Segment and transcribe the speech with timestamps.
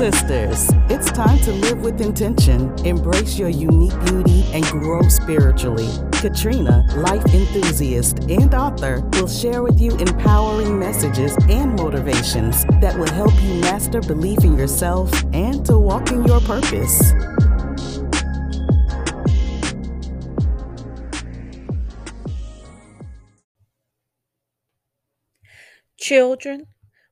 [0.00, 5.90] sisters, it's time to live with intention, embrace your unique beauty, and grow spiritually.
[6.12, 13.10] Katrina, life enthusiast and author, will share with you empowering messages and motivations that will
[13.10, 17.12] help you master belief in yourself and to walk in your purpose.
[25.98, 26.64] Children,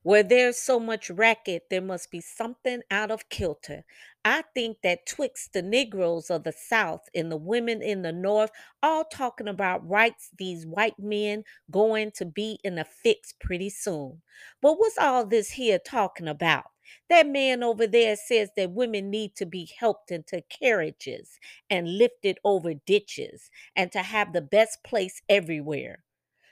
[0.08, 3.84] where there's so much racket, there must be something out of kilter.
[4.24, 8.50] I think that twixt the Negroes of the South and the women in the North,
[8.82, 14.22] all talking about rights these white men going to be in a fix pretty soon.
[14.62, 16.64] But what's all this here talking about?
[17.10, 21.38] That man over there says that women need to be helped into carriages
[21.68, 26.02] and lifted over ditches and to have the best place everywhere.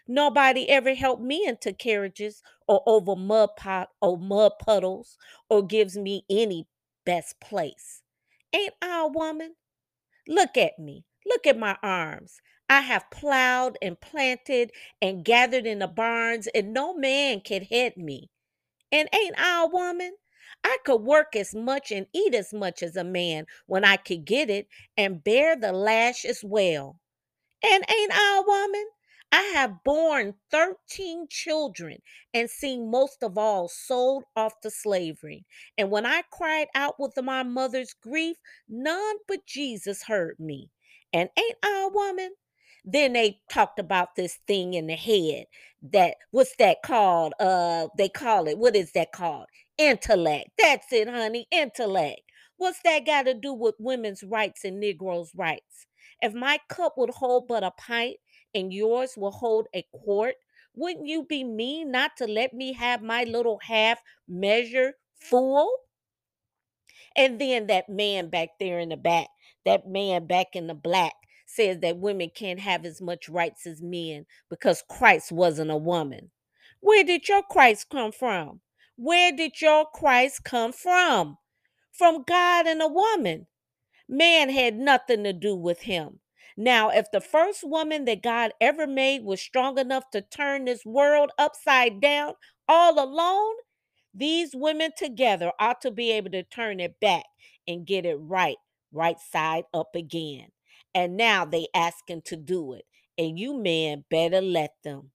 [0.08, 5.96] Nobody ever helped me into carriages or over mud pot or mud puddles or gives
[5.96, 6.66] me any
[7.04, 8.02] best place.
[8.52, 9.56] Ain't I a woman?
[10.28, 11.04] Look at me.
[11.26, 12.40] Look at my arms.
[12.70, 14.72] I have plowed and planted
[15.02, 18.30] and gathered in the barns, and no man can head me.
[18.92, 20.16] And ain't I a woman?
[20.64, 24.24] I could work as much and eat as much as a man when I could
[24.24, 26.98] get it and bear the lash as well.
[27.64, 28.86] And ain't I a woman?
[29.32, 31.98] I have borne 13 children
[32.32, 35.44] and seen most of all sold off to slavery.
[35.76, 38.36] And when I cried out with my mother's grief,
[38.68, 40.70] none but Jesus heard me.
[41.12, 42.30] And ain't I a woman?
[42.84, 45.46] Then they talked about this thing in the head
[45.82, 47.34] that what's that called?
[47.40, 49.46] Uh they call it what is that called?
[49.78, 50.50] Intellect.
[50.58, 51.46] That's it, honey.
[51.50, 52.20] Intellect.
[52.58, 55.86] What's that got to do with women's rights and Negroes' rights?
[56.22, 58.16] If my cup would hold but a pint
[58.54, 60.36] and yours will hold a quart,
[60.74, 65.70] wouldn't you be mean not to let me have my little half measure full?
[67.16, 69.28] And then that man back there in the back,
[69.64, 71.14] that man back in the black,
[71.46, 76.30] says that women can't have as much rights as men because Christ wasn't a woman.
[76.80, 78.60] Where did your Christ come from?
[78.96, 81.38] Where did your Christ come from?
[81.92, 83.46] From God and a woman.
[84.08, 86.20] Man had nothing to do with him.
[86.56, 90.84] Now, if the first woman that God ever made was strong enough to turn this
[90.84, 92.34] world upside down
[92.68, 93.54] all alone,
[94.14, 97.24] these women together ought to be able to turn it back
[97.68, 98.56] and get it right,
[98.92, 100.48] right side up again.
[100.94, 102.84] And now they asking to do it.
[103.18, 105.10] And you men better let them.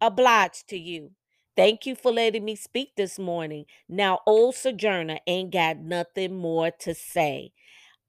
[0.00, 1.12] Obliged to you.
[1.56, 3.66] Thank you for letting me speak this morning.
[3.88, 7.52] Now, old Sojourner ain't got nothing more to say.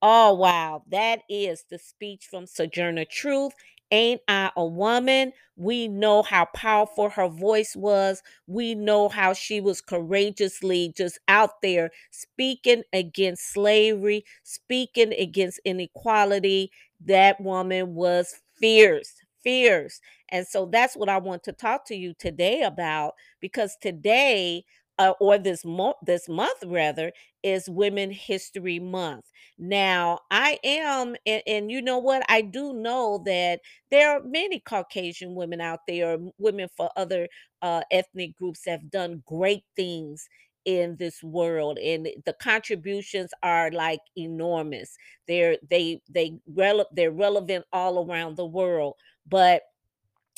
[0.01, 0.83] Oh, wow.
[0.89, 3.53] That is the speech from Sojourner Truth.
[3.91, 5.33] Ain't I a woman?
[5.57, 8.23] We know how powerful her voice was.
[8.47, 16.71] We know how she was courageously just out there speaking against slavery, speaking against inequality.
[17.05, 19.13] That woman was fierce,
[19.43, 19.99] fierce.
[20.29, 24.63] And so that's what I want to talk to you today about because today,
[25.01, 27.11] uh, or this month, this month rather,
[27.43, 29.25] is Women History Month.
[29.57, 32.23] Now, I am, and, and you know what?
[32.29, 37.27] I do know that there are many Caucasian women out there, women for other
[37.61, 40.27] uh, ethnic groups have done great things
[40.65, 44.95] in this world and the contributions are like enormous
[45.27, 48.93] they're they they rele- they're relevant all around the world
[49.27, 49.63] but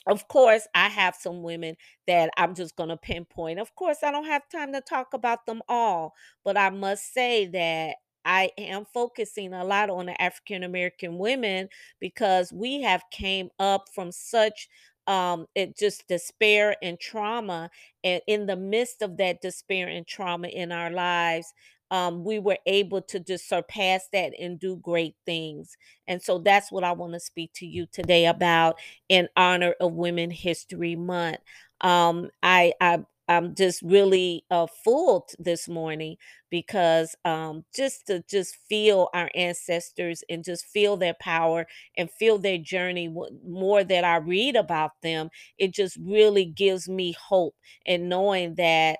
[0.07, 1.75] of course, I have some women
[2.07, 3.59] that I'm just going to pinpoint.
[3.59, 7.45] Of course, I don't have time to talk about them all, but I must say
[7.47, 11.69] that I am focusing a lot on the African American women
[11.99, 14.67] because we have came up from such
[15.07, 17.69] um it just despair and trauma
[18.05, 21.53] and in the midst of that despair and trauma in our lives
[21.93, 25.77] um, we were able to just surpass that and do great things.
[26.07, 29.93] And so that's what I want to speak to you today about in honor of
[29.93, 31.37] Women History Month.
[31.81, 36.17] Um, I, I I'm just really uh, full this morning
[36.49, 41.65] because um, just to just feel our ancestors and just feel their power
[41.95, 43.13] and feel their journey
[43.47, 48.99] more that I read about them, it just really gives me hope and knowing that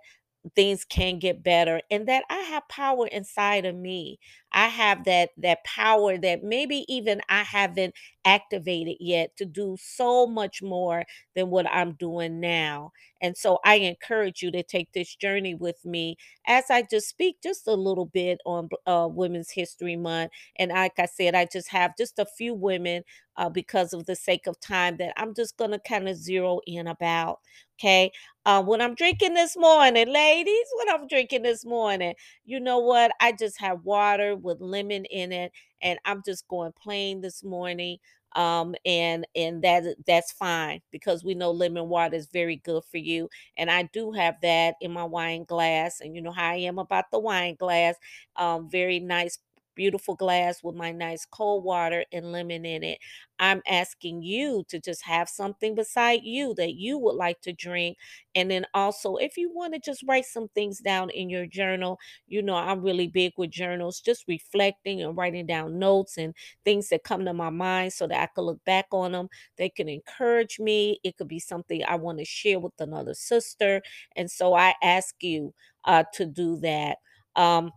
[0.56, 4.20] things can get better and that I have power inside of me.
[4.54, 7.96] I have that that power that maybe even I haven't
[8.26, 11.04] activated yet to do so much more
[11.36, 12.92] than what I'm doing now.
[13.22, 17.38] And so I encourage you to take this journey with me as I just speak
[17.42, 20.32] just a little bit on uh, Women's History Month.
[20.58, 23.04] And like I said, I just have just a few women
[23.38, 26.60] uh, because of the sake of time that I'm just going to kind of zero
[26.68, 27.40] in about.
[27.80, 28.12] Okay.
[28.46, 32.14] Uh, what I'm drinking this morning, ladies, what I'm drinking this morning,
[32.46, 33.12] you know what?
[33.20, 35.52] I just have water with lemon in it,
[35.82, 37.98] and I'm just going plain this morning
[38.36, 42.98] um and and that that's fine because we know lemon water is very good for
[42.98, 46.56] you and i do have that in my wine glass and you know how i
[46.56, 47.96] am about the wine glass
[48.38, 49.38] um very nice
[49.76, 53.00] beautiful glass with my nice cold water and lemon in it
[53.40, 57.98] i'm asking you to just have something beside you that you would like to drink
[58.36, 61.98] and then also if you want to just write some things down in your journal
[62.28, 66.34] you know i'm really big with journals just reflecting and writing down notes and
[66.66, 69.28] things that come to my mind so that I could look back on them.
[69.58, 71.00] They can encourage me.
[71.04, 73.82] It could be something I want to share with another sister.
[74.16, 75.54] And so I ask you
[75.86, 76.98] uh, to do that.
[77.36, 77.72] Um,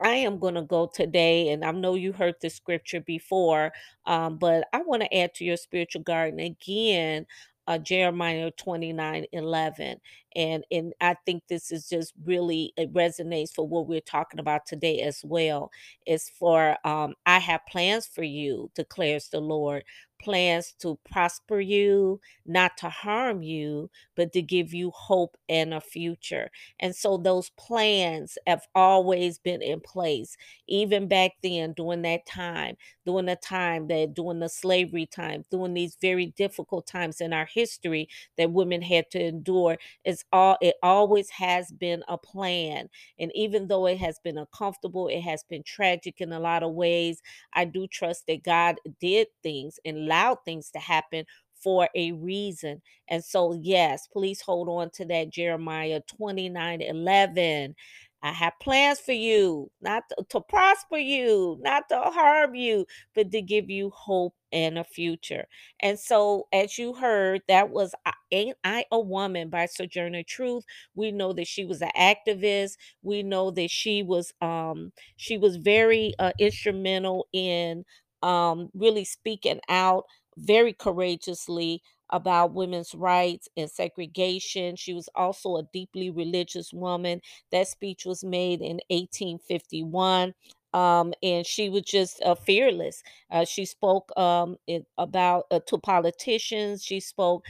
[0.00, 3.72] I am going to go today, and I know you heard the scripture before,
[4.06, 7.26] um, but I want to add to your spiritual garden again.
[7.66, 9.98] Uh, Jeremiah 29 11.
[10.34, 14.64] And, and I think this is just really, it resonates for what we're talking about
[14.66, 15.70] today as well.
[16.06, 19.84] It's for, um, I have plans for you, declares the Lord,
[20.18, 25.80] plans to prosper you, not to harm you, but to give you hope and a
[25.80, 26.50] future.
[26.80, 30.36] And so those plans have always been in place,
[30.66, 35.74] even back then during that time, during the time that during the slavery time, during
[35.74, 39.78] these very difficult times in our history that women had to endure.
[40.04, 42.88] It's all it always has been a plan.
[43.18, 46.72] And even though it has been uncomfortable, it has been tragic in a lot of
[46.74, 47.22] ways.
[47.52, 51.24] I do trust that God did things and allowed things to happen
[51.62, 52.80] for a reason.
[53.08, 57.74] And so, yes, please hold on to that Jeremiah 29 11.
[58.20, 62.84] I have plans for you, not to, to prosper you, not to harm you,
[63.14, 65.46] but to give you hope and a future.
[65.80, 67.94] And so, as you heard, that was
[68.30, 70.64] Ain't I a Woman by Sojourner Truth.
[70.94, 72.72] We know that she was an activist.
[73.02, 77.84] We know that she was um she was very uh, instrumental in
[78.22, 80.04] um really speaking out
[80.36, 84.76] very courageously about women's rights and segregation.
[84.76, 87.20] She was also a deeply religious woman.
[87.52, 90.34] That speech was made in 1851.
[90.74, 93.02] Um, and she was just uh, fearless.
[93.30, 96.84] Uh, she spoke um, it, about uh, to politicians.
[96.84, 97.44] She spoke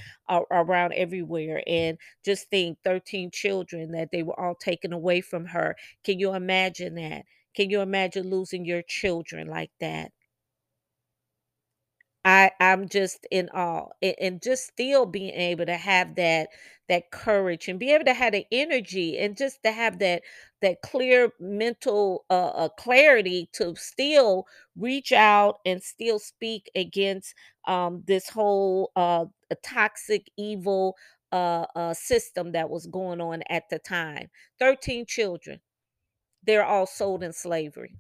[0.51, 5.77] around everywhere, and just think, thirteen children that they were all taken away from her.
[6.05, 7.25] Can you imagine that?
[7.55, 10.13] Can you imagine losing your children like that?
[12.29, 16.49] I I'm just in awe, and, and just still being able to have that
[16.91, 20.23] that courage and be able to have the energy and just to have that
[20.61, 24.47] that clear mental uh, uh clarity to still
[24.77, 27.35] reach out and still speak against
[27.67, 29.25] um this whole uh
[29.65, 30.97] toxic evil
[31.33, 34.29] uh uh system that was going on at the time.
[34.59, 35.61] 13 children.
[36.45, 37.97] They're all sold in slavery.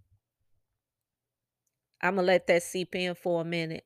[2.02, 3.84] I'm gonna let that seep in for a minute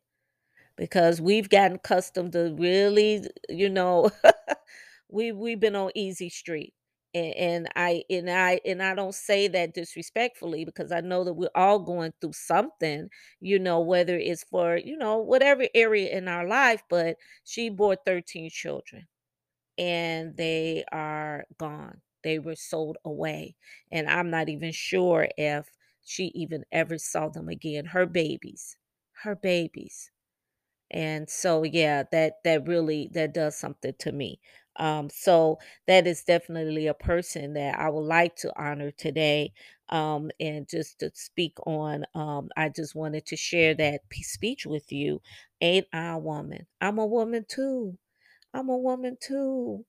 [0.76, 4.10] because we've gotten accustomed to really, you know,
[5.08, 6.74] we we've been on easy street.
[7.14, 11.34] And, and I and I and I don't say that disrespectfully because I know that
[11.34, 13.10] we're all going through something,
[13.40, 17.96] you know, whether it's for, you know, whatever area in our life, but she bore
[18.06, 19.06] 13 children
[19.78, 22.00] and they are gone.
[22.22, 23.56] They were sold away.
[23.90, 25.68] And I'm not even sure if
[26.04, 27.86] she even ever saw them again.
[27.86, 28.76] Her babies.
[29.22, 30.10] Her babies
[30.92, 34.40] and so yeah that that really that does something to me.
[34.76, 39.52] Um so that is definitely a person that i would like to honor today
[39.90, 44.64] um and just to speak on um i just wanted to share that p- speech
[44.66, 45.20] with you.
[45.60, 46.66] Ain't i a woman?
[46.80, 47.98] I'm a woman too.
[48.54, 49.84] I'm a woman too.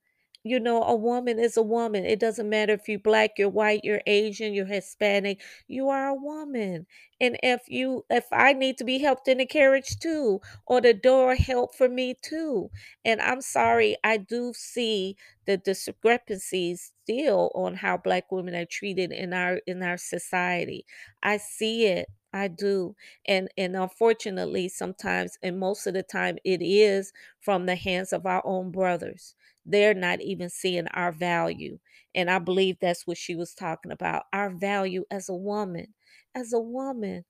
[0.46, 2.04] You know, a woman is a woman.
[2.06, 5.42] It doesn't matter if you're black, you're white, you're Asian, you're Hispanic.
[5.68, 6.86] You are a woman.
[7.22, 10.94] And if you if I need to be helped in the carriage too, or the
[10.94, 12.70] door help for me too.
[13.06, 19.12] And I'm sorry, I do see the discrepancies still on how black women are treated
[19.14, 20.86] in our in our society.
[21.22, 22.10] I see it.
[22.34, 22.96] I do.
[23.26, 28.26] And and unfortunately sometimes and most of the time it is from the hands of
[28.26, 29.36] our own brothers.
[29.66, 31.80] They're not even seeing our value.
[32.16, 35.94] And I believe that's what she was talking about our value as a woman.
[36.36, 37.26] as a woman.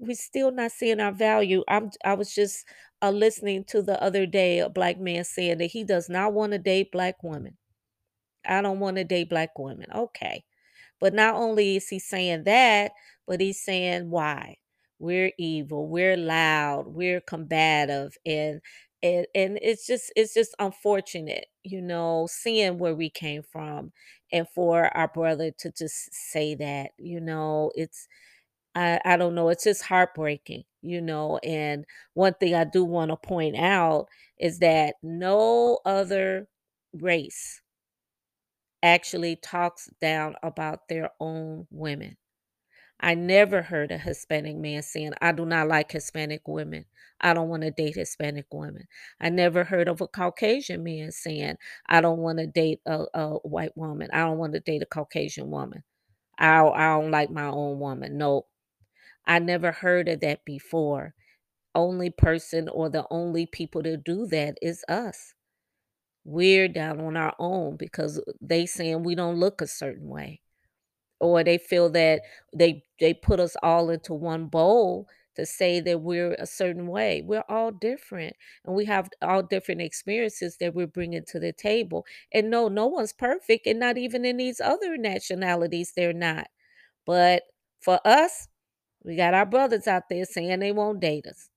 [0.00, 1.64] we're still not seeing our value.
[1.68, 2.66] I'm I was just
[3.02, 6.52] uh, listening to the other day a black man saying that he does not want
[6.52, 7.56] to date black women.
[8.46, 9.86] I don't want to date black women.
[9.94, 10.44] Okay.
[11.00, 12.92] But not only is he saying that,
[13.26, 14.58] but he's saying why.
[14.98, 18.60] We're evil, we're loud, we're combative and
[19.04, 23.92] and and it's just it's just unfortunate, you know, seeing where we came from
[24.32, 28.08] and for our brother to just say that, you know, it's
[28.74, 31.84] I I don't know, it's just heartbreaking, you know, and
[32.14, 34.08] one thing I do want to point out
[34.38, 36.48] is that no other
[36.94, 37.62] race
[38.82, 42.16] actually talks down about their own women.
[43.00, 46.86] I never heard a Hispanic man saying, I do not like Hispanic women.
[47.20, 48.84] I don't want to date Hispanic women.
[49.20, 53.28] I never heard of a Caucasian man saying, I don't want to date a, a
[53.38, 54.08] white woman.
[54.12, 55.82] I don't want to date a Caucasian woman.
[56.38, 58.18] I, I don't like my own woman.
[58.18, 58.48] Nope.
[59.26, 61.14] I never heard of that before.
[61.74, 65.34] Only person or the only people to do that is us.
[66.24, 70.40] We're down on our own because they saying we don't look a certain way
[71.20, 72.22] or they feel that
[72.54, 77.22] they they put us all into one bowl to say that we're a certain way.
[77.24, 82.06] We're all different and we have all different experiences that we're bringing to the table.
[82.32, 86.48] And no, no one's perfect and not even in these other nationalities they're not.
[87.06, 87.42] But
[87.80, 88.48] for us,
[89.04, 91.48] we got our brothers out there saying they won't date us.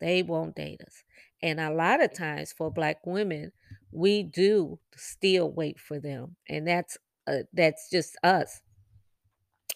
[0.00, 1.04] They won't date us.
[1.42, 3.52] And a lot of times for black women,
[3.90, 6.36] we do still wait for them.
[6.48, 6.98] And that's
[7.28, 8.62] uh, that's just us.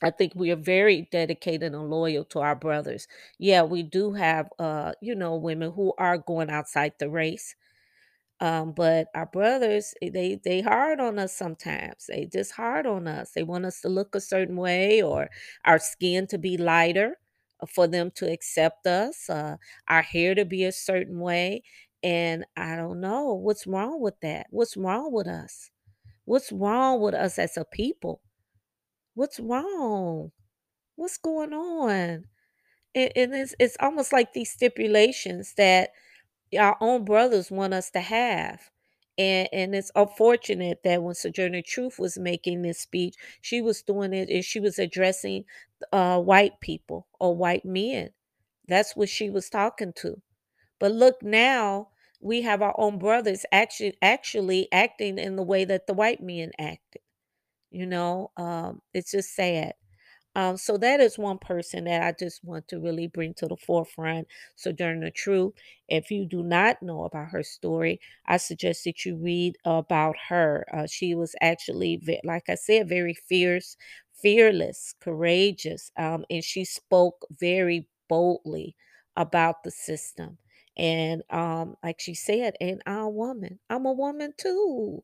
[0.02, 3.06] I think we are very dedicated and loyal to our brothers.
[3.38, 7.54] Yeah, we do have uh, you know, women who are going outside the race
[8.40, 12.06] um, but our brothers, eh, they they hard on us sometimes.
[12.08, 13.32] They just hard on us.
[13.32, 15.30] They want us to look a certain way or
[15.64, 17.18] our skin to be lighter
[17.60, 19.56] uh, for them to accept us, uh,
[19.88, 21.62] our hair to be a certain way.
[22.02, 24.48] And I don't know what's wrong with that.
[24.50, 25.70] What's wrong with us?
[26.24, 28.22] What's wrong with us as a people?
[29.14, 30.32] What's wrong?
[30.96, 32.26] What's going on?
[32.94, 35.90] And, and it's it's almost like these stipulations that
[36.58, 38.70] our own brothers want us to have.
[39.18, 44.14] And and it's unfortunate that when Sojourner Truth was making this speech, she was doing
[44.14, 45.44] it and she was addressing
[45.92, 48.10] uh, white people or white men.
[48.68, 50.20] That's what she was talking to.
[50.80, 51.90] But look now,
[52.22, 56.52] we have our own brothers actually actually acting in the way that the white men
[56.58, 57.02] acted.
[57.70, 59.74] You know, um, it's just sad.
[60.34, 63.56] Um, so that is one person that I just want to really bring to the
[63.56, 64.28] forefront.
[64.56, 65.54] Sojourner Truth.
[65.88, 70.66] If you do not know about her story, I suggest that you read about her.
[70.72, 73.76] Uh, she was actually, like I said, very fierce,
[74.14, 78.76] fearless, courageous, um, and she spoke very boldly
[79.16, 80.38] about the system.
[80.76, 83.58] And um, like she said, and I'm a woman.
[83.70, 85.02] I'm a woman too.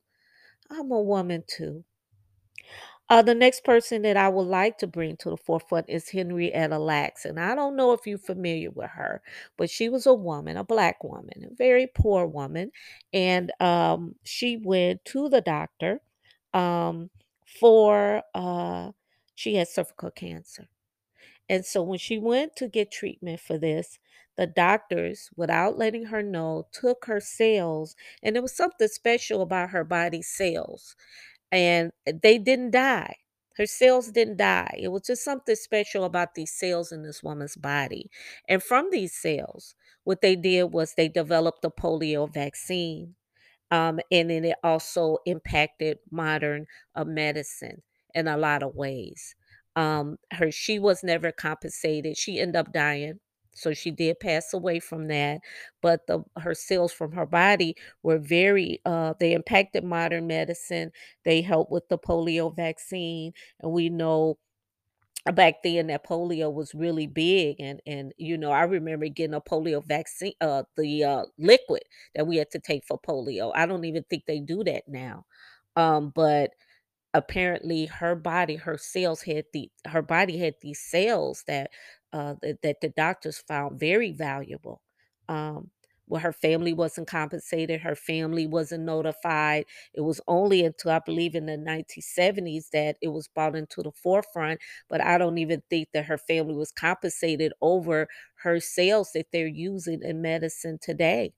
[0.71, 1.85] I'm a woman too.
[3.11, 6.79] Uh, the next person that I would like to bring to the forefront is Henrietta
[6.79, 7.25] Lacks.
[7.25, 9.23] And I don't know if you're familiar with her,
[9.57, 12.71] but she was a woman, a black woman, a very poor woman.
[13.15, 16.01] And um, she went to the doctor
[16.53, 17.09] um,
[17.47, 18.91] for, uh,
[19.35, 20.69] she had cervical cancer.
[21.49, 23.99] And so when she went to get treatment for this,
[24.39, 27.97] the doctors, without letting her know, took her cells.
[28.23, 30.97] And there was something special about her body cells
[31.51, 31.93] and
[32.23, 33.17] they didn't die.
[33.57, 34.79] Her cells didn't die.
[34.81, 38.11] It was just something special about these cells in this woman's body.
[38.49, 43.17] And from these cells, what they did was they developed the polio vaccine.
[43.71, 47.83] Um, and then it also impacted modern uh, medicine
[48.15, 49.35] in a lot of ways.
[49.77, 52.17] Um, her she was never compensated.
[52.17, 53.21] She ended up dying.
[53.59, 55.41] So she did pass away from that,
[55.83, 60.93] but the her cells from her body were very uh they impacted modern medicine.
[61.25, 64.39] They helped with the polio vaccine, and we know
[65.35, 69.41] back then that polio was really big and and you know I remember getting a
[69.41, 71.83] polio vaccine uh the uh liquid
[72.15, 73.53] that we had to take for polio.
[73.55, 75.27] I don't even think they do that now.
[75.77, 76.53] Um but
[77.15, 81.71] apparently her body her cells had the her body had these cells that
[82.13, 84.83] uh that, that the doctors found very valuable
[85.29, 85.71] um
[86.07, 91.35] well her family wasn't compensated her family wasn't notified it was only until i believe
[91.35, 95.89] in the 1970s that it was brought into the forefront but i don't even think
[95.93, 101.33] that her family was compensated over her cells that they're using in medicine today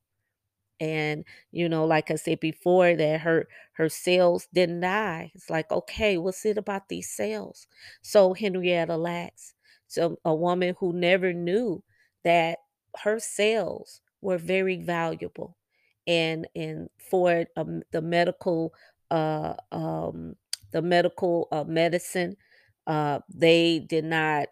[0.81, 5.31] and, you know, like I said before that her her cells didn't die.
[5.35, 7.67] It's like, "Okay, what's it about these cells?"
[8.03, 9.55] So Henrietta Lacks,
[9.91, 11.83] so a woman who never knew
[12.25, 12.59] that
[13.05, 15.57] her cells were very valuable,
[16.07, 18.75] and and for, um, the medical,
[19.11, 20.37] uh, um
[20.73, 22.37] the medical, uh, medicine,
[22.87, 24.49] uh, they did not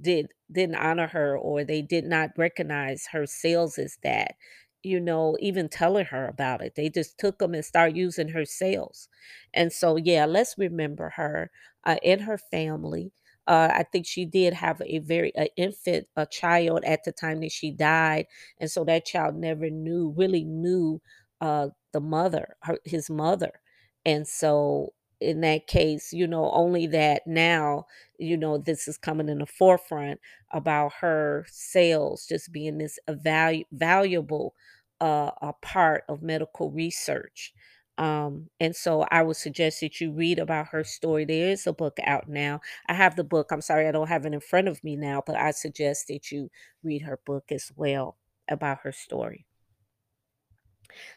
[0.00, 4.34] did didn't honor her or they did not recognize her sales as that,
[4.82, 6.74] you know, even telling her about it.
[6.76, 9.08] They just took them and start using her sales.
[9.54, 11.50] And so, yeah, let's remember her,
[11.84, 13.12] uh, and her family.
[13.50, 17.40] Uh, I think she did have a very a infant, a child at the time
[17.42, 18.26] that she died,
[18.60, 21.02] and so that child never knew really knew,
[21.42, 23.60] uh, the mother, her his mother.
[24.06, 27.86] And so, in that case, you know, only that now
[28.18, 30.20] you know, this is coming in the forefront
[30.52, 34.54] about her sales just being this valu valuable,
[35.00, 37.52] uh, a part of medical research.
[38.00, 41.24] Um, and so I would suggest that you read about her story.
[41.26, 42.60] There is a book out now.
[42.88, 43.52] I have the book.
[43.52, 46.32] I'm sorry I don't have it in front of me now, but I suggest that
[46.32, 46.50] you
[46.82, 48.16] read her book as well
[48.48, 49.46] about her story.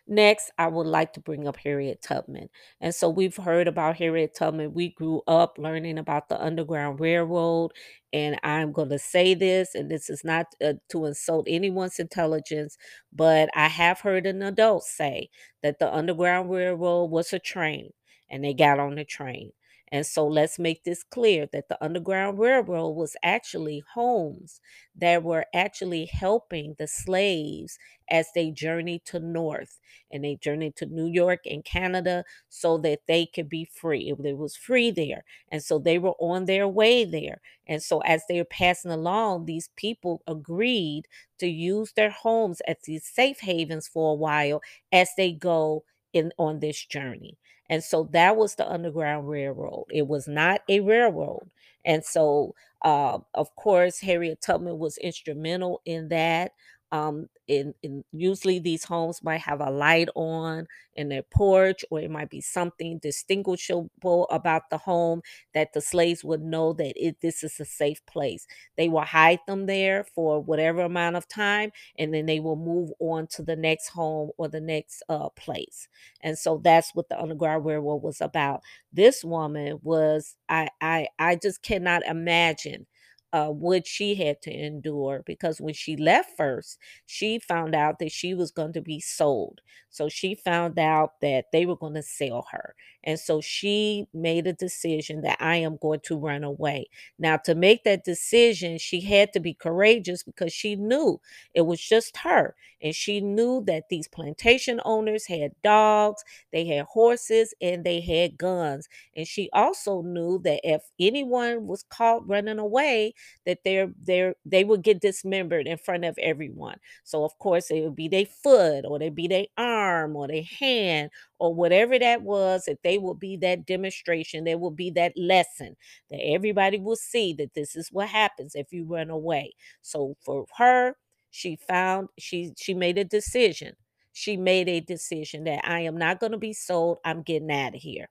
[0.08, 2.50] Next, I would like to bring up Harriet Tubman.
[2.82, 4.74] And so we've heard about Harriet Tubman.
[4.74, 7.72] We grew up learning about the Underground Railroad.
[8.12, 12.78] And I'm going to say this, and this is not uh, to insult anyone's intelligence,
[13.12, 15.30] but I have heard an adult say
[15.64, 17.92] that the Underground Railroad was a train
[18.30, 19.52] and they got on the train.
[19.94, 24.60] And so let's make this clear that the Underground Railroad was actually homes
[24.96, 27.78] that were actually helping the slaves
[28.10, 29.80] as they journeyed to north
[30.12, 34.10] and they journeyed to New York and Canada so that they could be free.
[34.10, 35.26] It, was free there.
[35.52, 37.40] And so they were on their way there.
[37.68, 41.04] And so as they were passing along, these people agreed
[41.40, 45.84] to use their homes as these safe havens for a while as they go
[46.14, 47.38] in on this journey.
[47.70, 49.86] And so that was the Underground Railroad.
[49.90, 51.50] It was not a railroad.
[51.86, 56.54] And so, uh, of course, Harriet Tubman was instrumental in that.
[56.94, 62.00] Um, in, in usually these homes might have a light on in their porch, or
[62.00, 65.22] it might be something distinguishable about the home
[65.54, 68.46] that the slaves would know that it this is a safe place.
[68.78, 72.92] They will hide them there for whatever amount of time, and then they will move
[73.00, 75.88] on to the next home or the next uh, place.
[76.22, 78.62] And so that's what the Underground Railroad was about.
[78.92, 82.86] This woman was I I I just cannot imagine
[83.34, 88.12] uh, what she had to endure because when she left first, she found out that
[88.12, 89.62] she was going to be sold.
[89.90, 92.76] So she found out that they were going to sell her.
[93.04, 96.88] And so she made a decision that I am going to run away.
[97.20, 101.20] Now, to make that decision, she had to be courageous because she knew
[101.54, 102.56] it was just her.
[102.82, 108.38] And she knew that these plantation owners had dogs, they had horses, and they had
[108.38, 108.88] guns.
[109.16, 113.14] And she also knew that if anyone was caught running away,
[113.46, 116.78] that they're they're they would get dismembered in front of everyone.
[117.04, 120.44] So of course it would be their foot or they be their arm or their
[120.44, 121.12] hand
[121.44, 125.76] or whatever that was, that they will be that demonstration, there will be that lesson
[126.10, 129.54] that everybody will see that this is what happens if you run away.
[129.82, 130.96] So for her,
[131.32, 133.74] she found she she made a decision.
[134.14, 137.00] She made a decision that I am not going to be sold.
[137.04, 138.08] I'm getting out of here.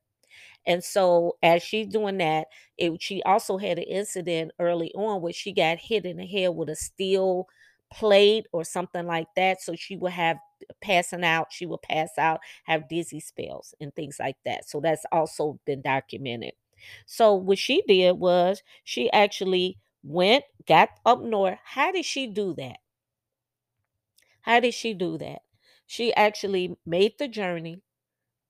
[0.66, 5.32] And so as she's doing that, it she also had an incident early on where
[5.32, 7.46] she got hit in the head with a steel
[7.90, 9.62] plate or something like that.
[9.62, 10.36] So she would have
[10.80, 14.68] passing out, she would pass out, have dizzy spells and things like that.
[14.68, 16.52] So that's also been documented.
[17.06, 21.58] So what she did was she actually went, got up north.
[21.64, 22.78] How did she do that?
[24.42, 25.42] How did she do that?
[25.86, 27.82] She actually made the journey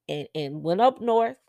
[0.09, 1.39] and, and went up north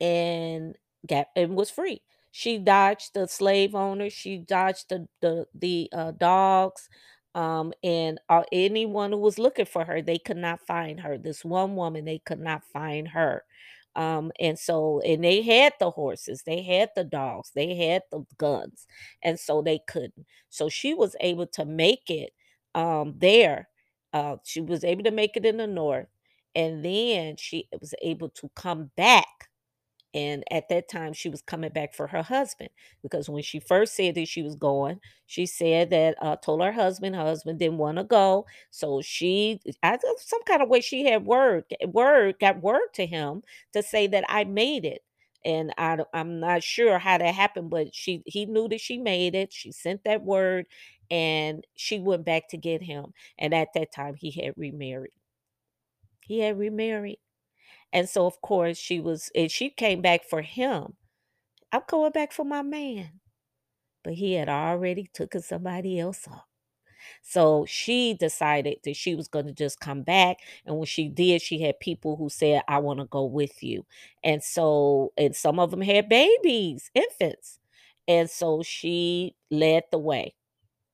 [0.00, 0.76] and
[1.06, 2.02] got and was free.
[2.32, 6.88] She dodged the slave owners, she dodged the the the, uh, dogs,
[7.34, 11.18] um, and, uh, anyone who was looking for her, they could not find her.
[11.18, 13.44] This one woman, they could not find her.
[13.94, 18.24] Um, and so and they had the horses, they had the dogs, they had the
[18.38, 18.86] guns,
[19.22, 20.26] and so they couldn't.
[20.48, 22.32] So she was able to make it,
[22.74, 23.68] um, there.
[24.14, 26.08] Uh, she was able to make it in the North,
[26.54, 29.48] and then she was able to come back
[30.14, 32.70] and at that time, she was coming back for her husband
[33.02, 36.72] because when she first said that she was going, she said that uh, told her
[36.72, 41.06] husband, her husband didn't want to go, so she, I some kind of way she
[41.06, 45.02] had word, word got word to him to say that I made it,
[45.44, 49.34] and I, I'm not sure how that happened, but she, he knew that she made
[49.34, 49.52] it.
[49.52, 50.66] She sent that word,
[51.10, 55.12] and she went back to get him, and at that time, he had remarried.
[56.22, 57.18] He had remarried.
[57.92, 60.96] And so, of course, she was and she came back for him.
[61.72, 63.20] "I'm going back for my man."
[64.04, 66.48] But he had already tooken somebody else up.
[67.22, 71.60] So she decided that she was gonna just come back, and when she did, she
[71.60, 73.86] had people who said, "I wanna go with you."
[74.24, 77.60] And so and some of them had babies, infants.
[78.08, 80.34] And so she led the way,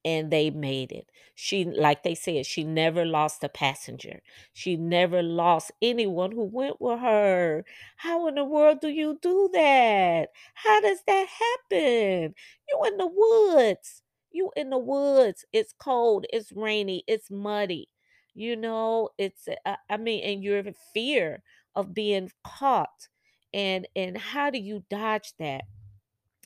[0.05, 1.11] and they made it.
[1.35, 4.21] She like they said, she never lost a passenger.
[4.53, 7.65] She never lost anyone who went with her.
[7.97, 10.31] How in the world do you do that?
[10.55, 12.35] How does that happen?
[12.69, 14.03] You in the woods.
[14.31, 15.45] You in the woods.
[15.53, 17.89] It's cold, it's rainy, it's muddy.
[18.35, 21.43] You know, it's, uh, I mean, and you're in fear
[21.75, 23.09] of being caught.
[23.53, 25.63] And and how do you dodge that?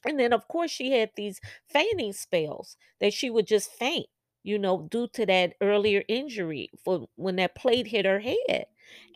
[0.06, 4.06] And then, of course, she had these fainting spells that she would just faint,
[4.42, 8.66] you know, due to that earlier injury for when that plate hit her head.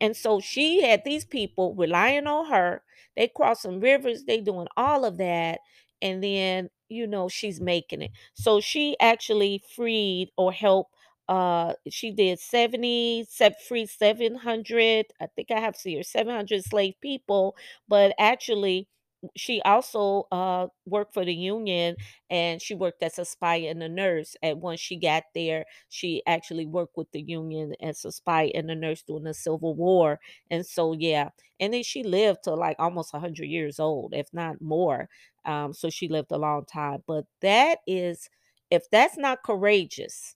[0.00, 2.82] And so she had these people relying on her.
[3.16, 5.60] They crossing rivers, they doing all of that,
[6.02, 8.10] and then, you know, she's making it.
[8.34, 10.94] So she actually freed or helped,
[11.28, 16.62] uh, she did 70 set free 700, I think I have to see here, 700
[16.64, 17.56] slave people,
[17.88, 18.86] but actually
[19.36, 21.96] she also, uh, worked for the union,
[22.30, 26.22] and she worked as a spy and a nurse, and once she got there, she
[26.26, 30.20] actually worked with the union as a spy and a nurse during the Civil War,
[30.50, 31.30] and so, yeah.
[31.60, 35.08] And then she lived to, like, almost 100 years old, if not more,
[35.44, 38.28] um, so she lived a long time, but that is
[38.70, 40.34] if that's not courageous,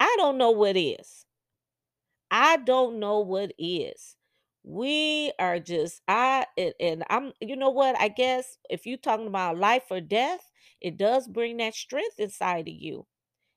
[0.00, 1.26] I don't know what is.
[2.30, 4.16] I don't know what is.
[4.64, 8.00] We are just I and and I'm you know what?
[8.00, 10.50] I guess if you talking about life or death,
[10.80, 13.06] it does bring that strength inside of you.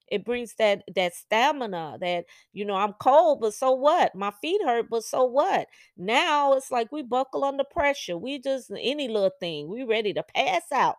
[0.09, 4.15] It brings that that stamina that, you know, "I'm cold, but so what?
[4.15, 5.67] My feet hurt, but so what?"
[5.97, 8.17] Now it's like we buckle under pressure.
[8.17, 10.97] We just any little thing, we ready to pass out.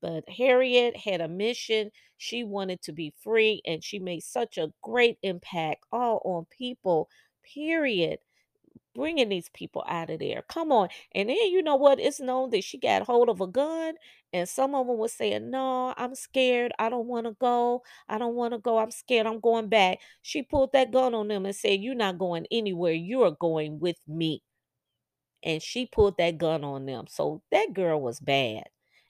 [0.00, 1.90] But Harriet had a mission.
[2.16, 7.08] She wanted to be free, and she made such a great impact all on people,
[7.42, 8.20] period.
[8.94, 10.42] Bringing these people out of there.
[10.48, 10.88] Come on.
[11.12, 11.98] And then you know what?
[12.00, 13.94] It's known that she got hold of a gun,
[14.32, 16.72] and some of them was saying, "No, I'm scared.
[16.78, 17.82] I don't wanna go.
[18.08, 18.78] I don't wanna go.
[18.78, 19.26] I'm scared.
[19.26, 22.92] I'm going back." She pulled that gun on them and said, "You're not going anywhere.
[22.92, 24.42] You are going with me."
[25.42, 27.06] And she pulled that gun on them.
[27.08, 28.64] So that girl was bad.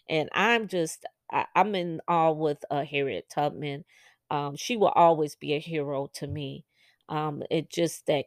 [0.09, 3.85] And I'm just I I'm in awe with, uh, Harriet Tubman.
[4.31, 6.65] Um, she will always be a hero to me.
[7.09, 8.27] Um, it just that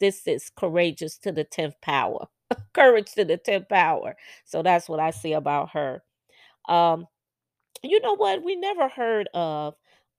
[0.00, 2.26] this is courageous to the 10th power.
[2.74, 4.16] Courage to the 10th power.
[4.44, 6.02] So that's what I see about her.
[6.68, 7.06] Um,
[7.82, 8.44] you know what?
[8.44, 9.74] We never heard of,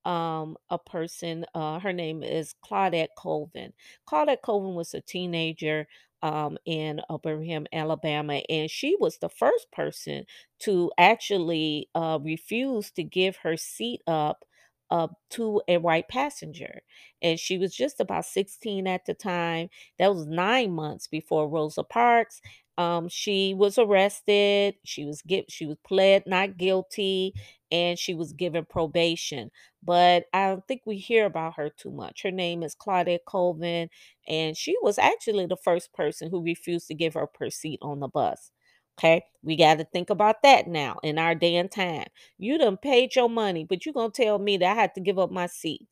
[0.05, 3.73] um, a person, uh, her name is Claudette Colvin.
[4.09, 5.87] Claudette Colvin was a teenager,
[6.23, 10.25] um, in, Birmingham, Alabama, and she was the first person
[10.59, 14.45] to actually, uh, refuse to give her seat up,
[14.91, 16.81] up to a white passenger.
[17.21, 19.69] And she was just about 16 at the time.
[19.99, 22.41] That was 9 months before Rosa Parks.
[22.77, 24.75] Um, she was arrested.
[24.85, 27.33] She was gi she was pled not guilty,
[27.71, 29.51] and she was given probation.
[29.83, 32.23] But I don't think we hear about her too much.
[32.23, 33.89] Her name is Claudette Colvin,
[34.27, 38.07] and she was actually the first person who refused to give her seat on the
[38.07, 38.51] bus.
[38.97, 39.23] 'Kay?
[39.43, 42.07] We gotta think about that now in our day and time.
[42.37, 45.17] You done paid your money, but you gonna tell me that I had to give
[45.19, 45.87] up my seat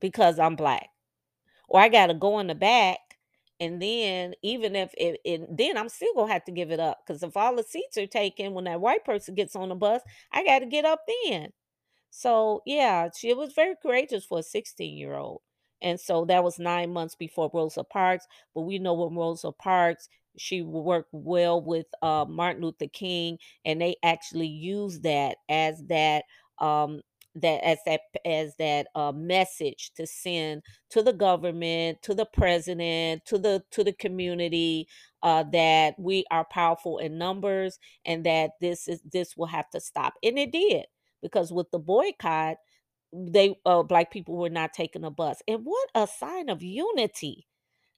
[0.00, 0.88] because I'm black.
[1.68, 2.98] Or I gotta go in the back,
[3.60, 7.00] and then even if it it then I'm still gonna have to give it up
[7.06, 10.02] because if all the seats are taken when that white person gets on the bus,
[10.32, 11.52] I gotta get up then.
[12.10, 15.42] So, yeah, she was very courageous for a sixteen-year-old.
[15.82, 20.08] And so that was 9 months before Rosa Parks, but we know when Rosa Parks,
[20.38, 26.24] she worked well with, uh, Martin Luther King, and they actually used that as that,
[26.58, 27.00] um,
[27.36, 33.24] that as that as that, uh, message to send to the government, to the president,
[33.26, 34.88] to the to the community,
[35.22, 39.80] uh, that we are powerful in numbers and that this is this will have to
[39.80, 40.14] stop.
[40.24, 40.86] And it did,
[41.22, 42.56] because with the boycott,
[43.12, 45.42] they uh, black people were not taking a bus.
[45.48, 47.46] And what a sign of unity.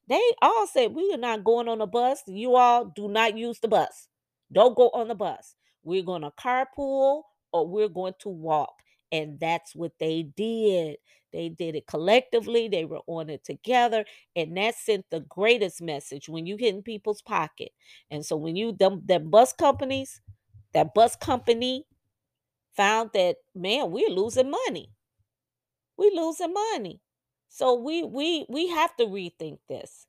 [0.09, 2.23] They all said, "We are not going on a bus.
[2.27, 4.09] You all do not use the bus.
[4.53, 5.55] Don't go on the bus.
[5.85, 10.99] We're gonna carpool or we're going to walk." And that's what they did.
[11.33, 14.05] They did it collectively, they were on it together,
[14.37, 17.73] and that sent the greatest message when you get in people's pocket.
[18.11, 20.21] And so when you them them bus companies
[20.75, 21.87] that bus company
[22.77, 24.91] found that, "Man, we're losing money."
[25.97, 27.01] We losing money.
[27.53, 30.07] So we we we have to rethink this.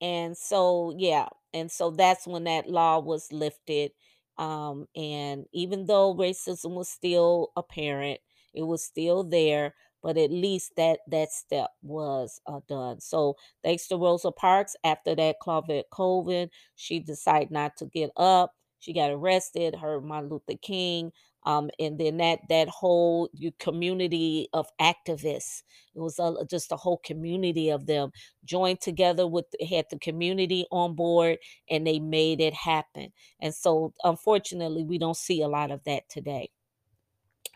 [0.00, 3.92] And so, yeah, and so that's when that law was lifted.
[4.38, 8.20] Um, and even though racism was still apparent,
[8.54, 13.00] it was still there, but at least that that step was uh, done.
[13.00, 18.54] So thanks to Rosa Parks, after that Claudette Colvin, she decided not to get up.
[18.80, 19.76] She got arrested.
[19.76, 21.12] Her Martin Luther King.
[21.46, 25.62] Um, and then that that whole community of activists,
[25.94, 28.10] it was a, just a whole community of them
[28.44, 31.38] joined together with had the community on board
[31.70, 33.12] and they made it happen.
[33.40, 36.50] And so unfortunately, we don't see a lot of that today.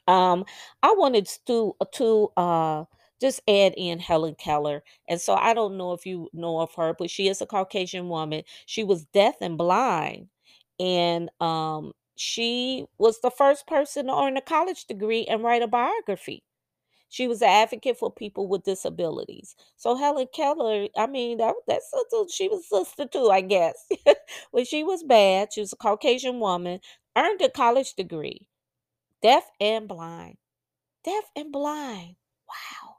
[0.09, 0.44] Um,
[0.83, 2.85] I wanted to to uh
[3.20, 4.83] just add in Helen Keller.
[5.09, 8.09] And so I don't know if you know of her, but she is a Caucasian
[8.09, 8.42] woman.
[8.66, 10.29] She was deaf and blind.
[10.81, 15.68] And um she was the first person to earn a college degree and write a
[15.68, 16.44] biography.
[17.09, 19.56] She was an advocate for people with disabilities.
[19.76, 23.88] So Helen Keller, I mean, that that's a she was sister too, I guess.
[24.52, 26.80] when she was bad, she was a Caucasian woman,
[27.16, 28.48] earned a college degree,
[29.22, 30.38] deaf and blind.
[31.04, 32.16] Deaf and blind.
[32.48, 32.96] Wow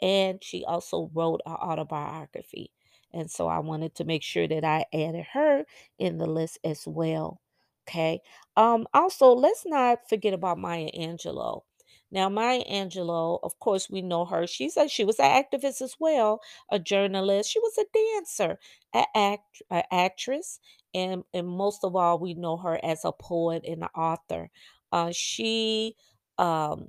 [0.00, 2.70] and she also wrote an autobiography.
[3.12, 5.64] And so I wanted to make sure that I added her
[5.98, 7.40] in the list as well.
[7.88, 8.22] Okay.
[8.56, 11.62] Um, also, let's not forget about Maya Angelou.
[12.10, 14.46] Now, Maya Angelou, of course, we know her.
[14.46, 17.50] She's a she was an activist as well, a journalist.
[17.50, 18.58] She was a dancer,
[18.94, 20.60] an act, a actress,
[20.94, 24.50] and and most of all, we know her as a poet and an author.
[24.92, 25.96] Uh, she
[26.38, 26.88] um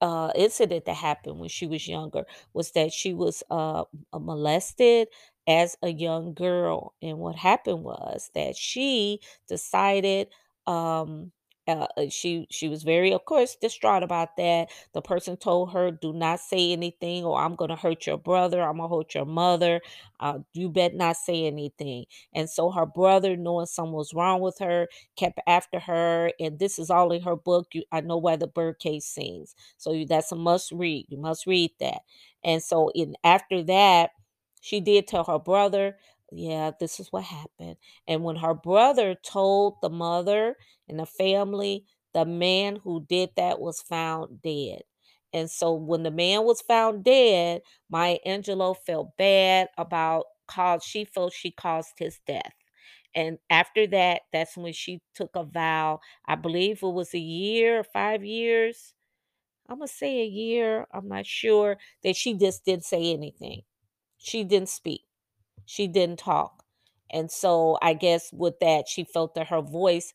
[0.00, 5.08] uh, incident that happened when she was younger was that she was uh, uh, molested
[5.46, 6.94] as a young girl.
[7.02, 10.28] And what happened was that she decided
[10.66, 11.32] um,
[11.66, 15.90] uh, uh, she she was very of course distraught about that the person told her
[15.90, 19.80] do not say anything or i'm to hurt your brother i'm to hurt your mother
[20.20, 22.04] uh, you bet not say anything
[22.34, 26.78] and so her brother knowing something was wrong with her kept after her and this
[26.78, 30.32] is all in her book you, i know why the birdcage sings so you that's
[30.32, 31.06] a must read.
[31.08, 32.00] You must read that.
[32.44, 34.10] And so in after that,
[34.64, 35.98] she did tell her brother,
[36.32, 37.76] yeah, this is what happened.
[38.08, 40.56] And when her brother told the mother
[40.88, 44.82] and the family, the man who did that was found dead.
[45.34, 51.04] And so when the man was found dead, Maya Angelou felt bad about cause she
[51.04, 52.54] felt she caused his death.
[53.14, 56.00] And after that, that's when she took a vow.
[56.26, 58.94] I believe it was a year, 5 years
[59.70, 63.62] Imma say a year, I'm not sure, that she just didn't say anything.
[64.24, 65.02] She didn't speak.
[65.66, 66.64] She didn't talk.
[67.10, 70.14] And so I guess with that, she felt that her voice,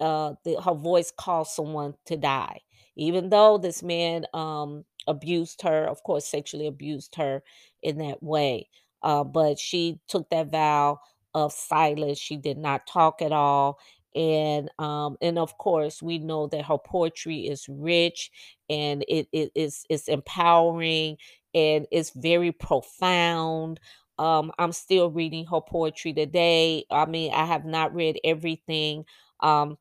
[0.00, 2.60] uh, the, her voice caused someone to die.
[2.96, 7.42] Even though this man um, abused her, of course, sexually abused her
[7.82, 8.68] in that way.
[9.02, 10.98] Uh, but she took that vow
[11.34, 12.18] of silence.
[12.18, 13.78] She did not talk at all.
[14.14, 18.30] And um, and of course, we know that her poetry is rich
[18.70, 21.18] and it, it is it's empowering
[21.54, 23.80] and it's very profound
[24.18, 26.84] um, I'm still reading her poetry today.
[26.88, 29.06] I mean, I have not read everything.
[29.40, 29.76] Um,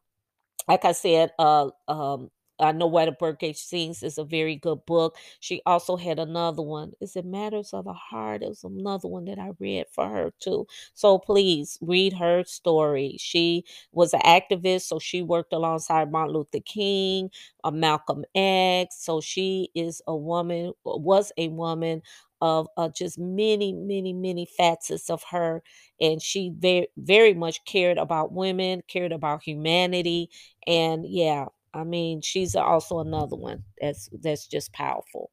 [0.67, 2.31] like I said, uh, um,
[2.63, 5.17] I know where the Birdcage Sings is a very good book.
[5.39, 6.93] She also had another one.
[7.01, 8.43] Is it Matters of the Heart?
[8.43, 10.67] It was another one that I read for her too.
[10.93, 13.17] So please read her story.
[13.19, 17.29] She was an activist, so she worked alongside Martin Luther King,
[17.63, 18.97] uh, Malcolm X.
[19.03, 22.01] So she is a woman, was a woman
[22.41, 25.63] of uh, just many, many, many facets of her,
[26.01, 30.29] and she very, very much cared about women, cared about humanity,
[30.67, 35.31] and yeah, I mean, she's also another one that's that's just powerful.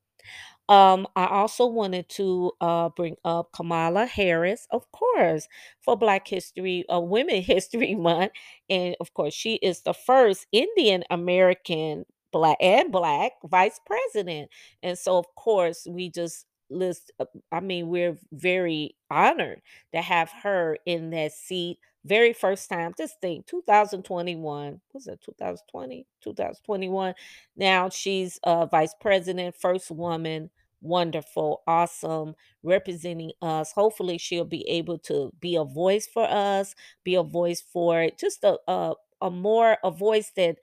[0.68, 5.48] Um, I also wanted to uh, bring up Kamala Harris, of course,
[5.80, 8.32] for Black History, uh, Women History Month,
[8.68, 14.50] and of course, she is the first Indian American Black and Black Vice President,
[14.82, 17.10] and so of course, we just list.
[17.18, 19.60] uh, I mean, we're very honored
[19.94, 21.78] to have her in that seat.
[22.04, 22.94] Very first time.
[22.96, 24.80] Just think, 2021.
[24.94, 26.06] Was it 2020?
[26.22, 27.14] 2021.
[27.56, 30.50] Now she's uh, vice president, first woman
[30.82, 33.70] wonderful, awesome, representing us.
[33.72, 38.42] Hopefully, she'll be able to be a voice for us, be a voice for just
[38.44, 40.56] a a, a more a voice that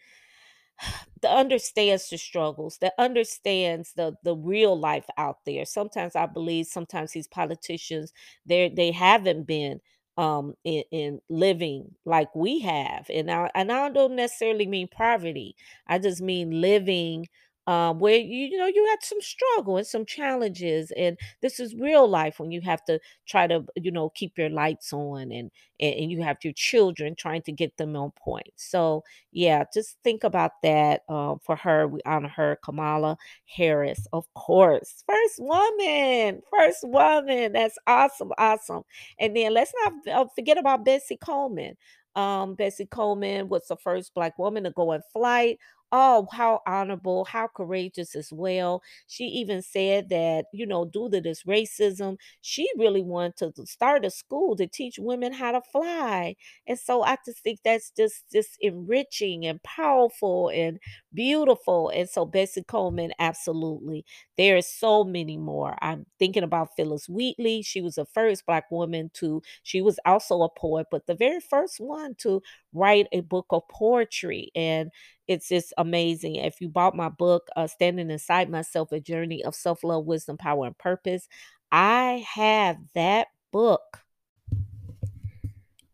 [1.22, 5.66] that understands the struggles, that understands the the real life out there.
[5.66, 8.14] Sometimes I believe sometimes these politicians
[8.46, 9.82] they they haven't been
[10.18, 13.10] um in, in living like we have.
[13.14, 15.56] And I and I don't necessarily mean poverty.
[15.88, 17.28] I just mean living
[17.68, 21.76] um, where you, you know you had some struggle and some challenges, and this is
[21.76, 25.52] real life when you have to try to you know keep your lights on and
[25.80, 28.52] and, you have your children trying to get them on point.
[28.56, 31.88] So yeah, just think about that um, for her.
[31.88, 37.54] We honor her, Kamala Harris, of course, first woman, first woman.
[37.54, 38.84] That's awesome, awesome.
[39.20, 41.76] And then let's not uh, forget about Bessie Coleman.
[42.16, 45.60] Um, Bessie Coleman was the first Black woman to go in flight.
[45.94, 48.84] Oh, how honorable, how courageous as well.
[49.08, 54.04] She even said that, you know, due to this racism, she really wanted to start
[54.04, 56.36] a school to teach women how to fly.
[56.68, 60.78] And so I just think that's just just enriching and powerful and
[61.14, 61.88] beautiful.
[61.88, 64.04] And so Bessie Coleman, absolutely.
[64.38, 65.78] There is so many more.
[65.82, 67.62] I'm thinking about Phillis Wheatley.
[67.62, 71.40] She was the first black woman to, she was also a poet, but the very
[71.40, 72.42] first one to
[72.74, 74.52] write a book of poetry.
[74.54, 74.92] And
[75.28, 76.36] it's just amazing.
[76.36, 80.38] If you bought my book, uh, Standing Inside Myself, A Journey of Self Love, Wisdom,
[80.38, 81.28] Power, and Purpose,
[81.72, 84.00] I have that book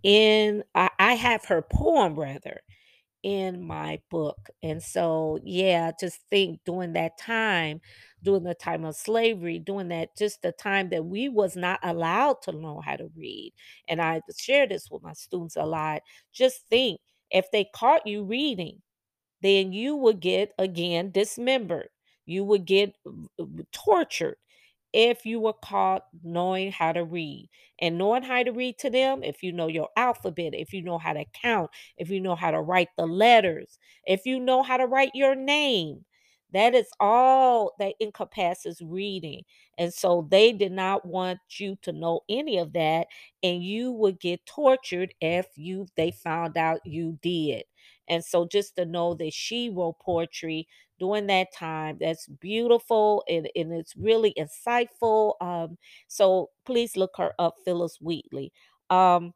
[0.03, 2.61] in, I, I have her poem rather
[3.23, 4.49] in my book.
[4.61, 7.81] And so, yeah, just think during that time,
[8.21, 12.41] during the time of slavery, during that just the time that we was not allowed
[12.43, 13.53] to know how to read.
[13.87, 16.01] And I share this with my students a lot.
[16.33, 16.99] Just think
[17.31, 18.81] if they caught you reading
[19.43, 21.89] then you would get again dismembered.
[22.25, 22.95] You would get
[23.71, 24.37] tortured
[24.93, 27.49] if you were caught knowing how to read.
[27.79, 30.99] And knowing how to read to them, if you know your alphabet, if you know
[30.99, 34.77] how to count, if you know how to write the letters, if you know how
[34.77, 36.05] to write your name,
[36.53, 39.43] that is all that encompasses reading.
[39.77, 43.07] And so they did not want you to know any of that
[43.41, 47.63] and you would get tortured if you they found out you did.
[48.07, 50.67] And so just to know that she wrote poetry
[50.99, 55.33] during that time, that's beautiful and, and it's really insightful.
[55.41, 58.51] Um, so please look her up, Phillis Wheatley.
[58.89, 59.33] Um,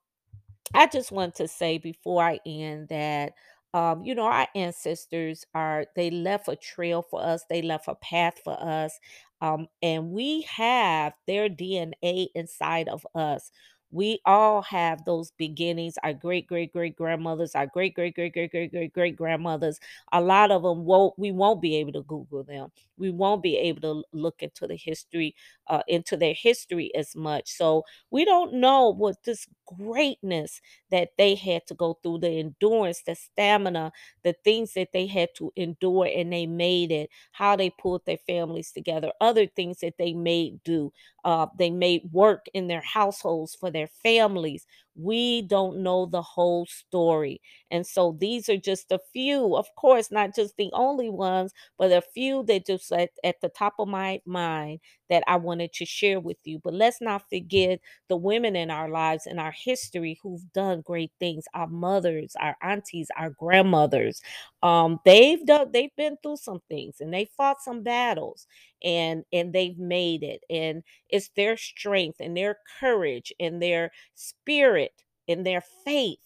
[0.73, 3.33] I just want to say before I end that
[3.73, 7.95] um, you know, our ancestors are they left a trail for us, they left a
[7.95, 8.97] path for us.
[9.41, 13.51] Um, and we have their DNA inside of us.
[13.91, 18.51] We all have those beginnings, our great great great grandmothers, our great great great great
[18.51, 19.79] great great great grandmothers.
[20.11, 22.71] A lot of them won't we won't be able to Google them.
[22.97, 25.35] We won't be able to look into the history,
[25.67, 27.49] uh, into their history as much.
[27.51, 33.01] So we don't know what this greatness that they had to go through, the endurance,
[33.05, 33.91] the stamina,
[34.23, 38.17] the things that they had to endure and they made it, how they pulled their
[38.17, 40.91] families together, other things that they made do.
[41.23, 44.65] Uh, they made work in their households for their families.
[44.99, 47.39] We don't know the whole story.
[47.69, 51.91] And so these are just a few, of course, not just the only ones, but
[51.91, 54.79] a few that just at, at the top of my mind
[55.09, 56.59] that I wanted to share with you.
[56.63, 57.79] But let's not forget
[58.09, 62.55] the women in our lives and our history who've done great things our mothers our
[62.61, 64.21] aunties our grandmothers
[64.63, 68.47] um they've done they've been through some things and they fought some battles
[68.83, 75.03] and and they've made it and it's their strength and their courage and their spirit
[75.27, 76.19] and their faith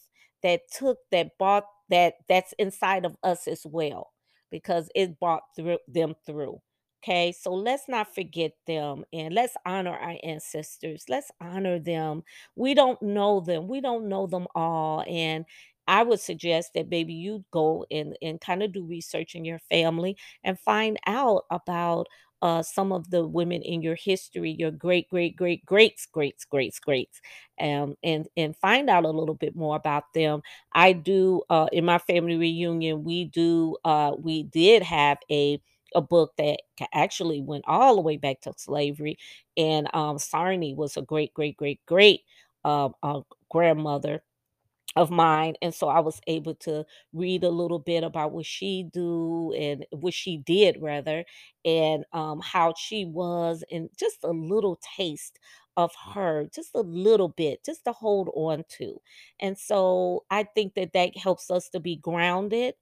[0.43, 4.11] that took that brought that that's inside of us as well
[4.49, 6.61] because it brought through them through
[7.03, 11.05] Okay, so let's not forget them and let's honor our ancestors.
[11.09, 12.21] Let's honor them.
[12.55, 13.67] We don't know them.
[13.67, 15.03] We don't know them all.
[15.07, 15.45] And
[15.91, 19.59] I would suggest that maybe you go and, and kind of do research in your
[19.59, 22.07] family and find out about
[22.41, 26.79] uh, some of the women in your history, your great, great, great, greats, greats, greats,
[26.79, 27.21] greats,
[27.59, 30.41] um, and and find out a little bit more about them.
[30.73, 33.03] I do uh, in my family reunion.
[33.03, 33.77] We do.
[33.85, 35.61] Uh, we did have a
[35.93, 36.59] a book that
[36.93, 39.17] actually went all the way back to slavery.
[39.57, 42.21] And um, Sarni was a great, great, great, great
[42.63, 44.23] um, uh, grandmother
[44.97, 48.83] of mine and so I was able to read a little bit about what she
[48.91, 51.23] do and what she did rather
[51.63, 55.39] and um how she was and just a little taste
[55.77, 58.99] of her just a little bit just to hold on to
[59.39, 62.75] and so I think that that helps us to be grounded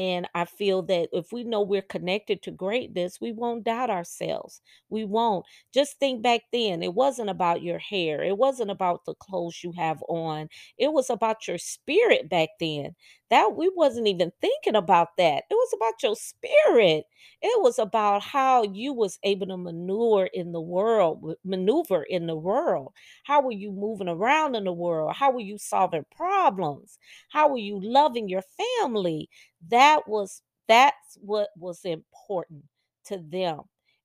[0.00, 4.62] and I feel that if we know we're connected to greatness, we won't doubt ourselves.
[4.88, 5.46] We won't.
[5.74, 9.72] Just think back then, it wasn't about your hair, it wasn't about the clothes you
[9.76, 12.94] have on it was about your spirit back then.
[13.30, 15.44] That we wasn't even thinking about that.
[15.50, 17.04] It was about your spirit.
[17.42, 22.34] It was about how you was able to maneuver in the world, maneuver in the
[22.36, 22.92] world.
[23.24, 25.14] How were you moving around in the world?
[25.16, 26.98] How were you solving problems?
[27.30, 28.42] How were you loving your
[28.80, 29.28] family?
[29.68, 32.64] That was that's what was important
[33.06, 33.62] to them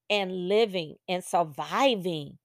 [0.09, 2.37] and living and surviving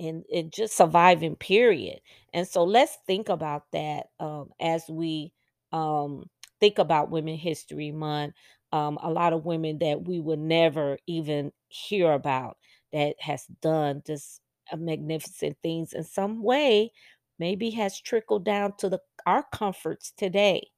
[0.00, 2.00] and, and just surviving period.
[2.32, 5.32] And so let's think about that um, as we
[5.72, 6.28] um,
[6.60, 8.34] think about women history month
[8.72, 12.58] um, a lot of women that we would never even hear about
[12.92, 16.92] that has done just uh, magnificent things in some way
[17.38, 20.68] maybe has trickled down to the our comforts today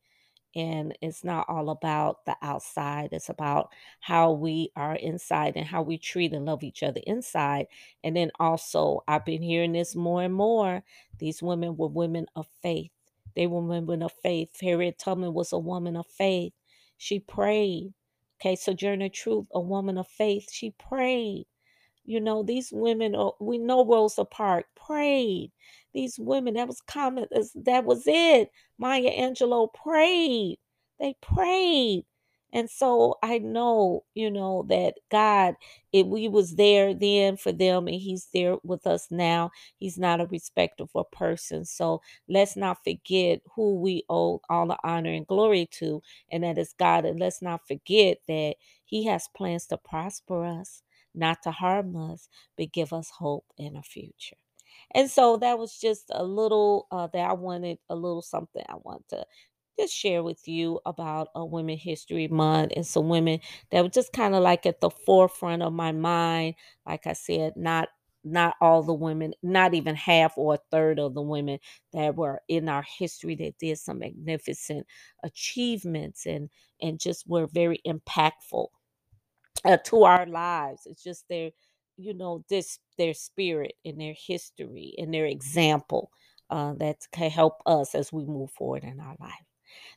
[0.54, 5.82] and it's not all about the outside it's about how we are inside and how
[5.82, 7.66] we treat and love each other inside
[8.02, 10.82] and then also i've been hearing this more and more
[11.18, 12.90] these women were women of faith
[13.36, 16.52] they were women of faith harriet tubman was a woman of faith
[16.96, 17.92] she prayed
[18.40, 21.46] okay sojourner truth a woman of faith she prayed
[22.04, 25.52] you know, these women are, we know Rosa Parks prayed.
[25.92, 27.26] These women, that was common,
[27.64, 28.50] that was it.
[28.78, 30.58] Maya Angelou prayed.
[30.98, 32.04] They prayed.
[32.52, 35.54] And so I know, you know, that God,
[35.92, 40.20] if we was there then for them and he's there with us now, he's not
[40.20, 41.64] a respecter person.
[41.64, 46.58] So let's not forget who we owe all the honor and glory to, and that
[46.58, 47.04] is God.
[47.04, 50.82] And let's not forget that he has plans to prosper us
[51.14, 54.36] not to harm us, but give us hope in a future.
[54.94, 58.76] And so that was just a little uh, that I wanted, a little something I
[58.82, 59.26] want to
[59.78, 63.40] just share with you about a Women History Month and some women
[63.72, 66.56] that were just kind of like at the forefront of my mind.
[66.86, 67.88] Like I said, not
[68.24, 71.58] not all the women, not even half or a third of the women
[71.94, 74.86] that were in our history that did some magnificent
[75.24, 76.50] achievements and
[76.82, 78.68] and just were very impactful
[79.64, 80.82] uh, to our lives.
[80.86, 81.50] It's just their,
[82.00, 86.10] you know, this their spirit and their history and their example
[86.50, 89.46] uh, that can help us as we move forward in our life.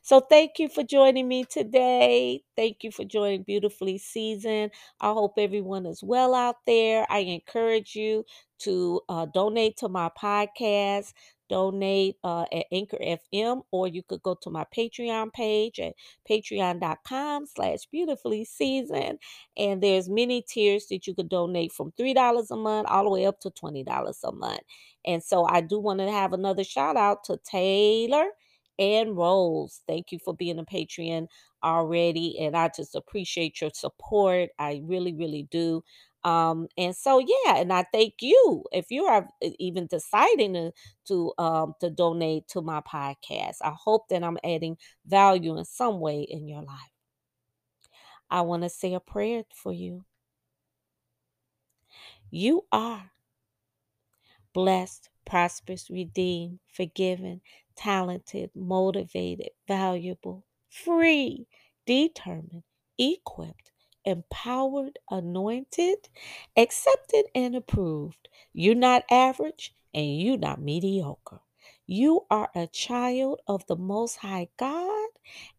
[0.02, 2.42] So thank you for joining me today.
[2.56, 4.72] Thank you for joining Beautifully Seasoned.
[5.00, 7.06] I hope everyone is well out there.
[7.10, 8.24] I encourage you
[8.60, 11.12] to uh, donate to my podcast
[11.48, 15.94] donate uh, at Anchor FM, or you could go to my Patreon page at
[16.28, 19.18] patreon.com slash beautifully seasoned.
[19.56, 23.26] And there's many tiers that you could donate from $3 a month all the way
[23.26, 24.60] up to $20 a month.
[25.04, 28.26] And so I do want to have another shout out to Taylor
[28.78, 29.80] and Rose.
[29.86, 31.26] Thank you for being a Patreon
[31.62, 32.38] already.
[32.40, 34.50] And I just appreciate your support.
[34.58, 35.82] I really, really do.
[36.24, 40.72] Um, and so yeah, and I thank you if you are even deciding to
[41.08, 43.56] to um to donate to my podcast.
[43.62, 46.90] I hope that I'm adding value in some way in your life.
[48.30, 50.04] I want to say a prayer for you.
[52.30, 53.12] You are
[54.54, 57.40] blessed, prosperous, redeemed, forgiven,
[57.76, 61.46] talented, motivated, valuable, free,
[61.86, 62.64] determined,
[62.98, 63.72] equipped,
[64.04, 66.08] empowered, anointed,
[66.56, 68.28] accepted, and approved.
[68.52, 71.40] You're not average and you're not mediocre.
[71.86, 75.08] You are a child of the Most High God,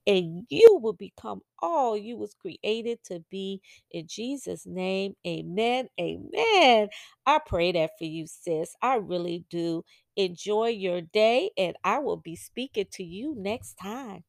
[0.08, 3.62] and you will become all you was created to be.
[3.92, 5.90] In Jesus' name, amen.
[6.00, 6.90] Amen.
[7.26, 8.76] I pray that for you, sis.
[8.82, 9.84] I really do.
[10.16, 14.24] Enjoy your day, and I will be speaking to you next time.